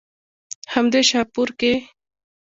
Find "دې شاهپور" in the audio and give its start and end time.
0.93-1.49